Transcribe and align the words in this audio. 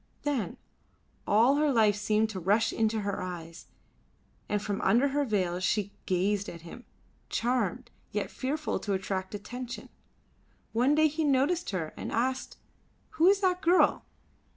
Then 0.23 0.57
all 1.27 1.57
her 1.57 1.71
life 1.71 1.95
seemed 1.95 2.31
to 2.31 2.39
rush 2.39 2.73
into 2.73 3.01
her 3.01 3.21
eyes, 3.21 3.67
and 4.49 4.59
from 4.59 4.81
under 4.81 5.09
her 5.09 5.23
veil 5.25 5.59
she 5.59 5.91
gazed 6.07 6.49
at 6.49 6.61
him, 6.61 6.85
charmed, 7.29 7.91
yet 8.11 8.31
fearful 8.31 8.79
to 8.79 8.93
attract 8.93 9.35
attention. 9.35 9.89
One 10.73 10.95
day 10.95 11.07
he 11.07 11.23
noticed 11.23 11.69
her 11.69 11.93
and 11.95 12.11
asked, 12.11 12.57
"Who 13.09 13.27
is 13.27 13.41
that 13.41 13.61
girl?" 13.61 14.03